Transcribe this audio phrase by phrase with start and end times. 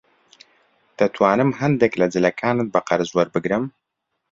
[0.99, 3.65] دەتوانم هەندێک لە جلەکانت بە قەرز وەربگرم؟